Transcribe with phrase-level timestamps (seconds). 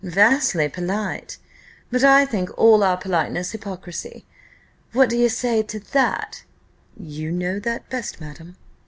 [0.03, 1.37] "Vastly polite!
[1.91, 4.25] But I think all our politeness hypocrisy:
[4.93, 6.41] what d'ye say to that?"
[6.99, 8.57] "You know that best, madam!"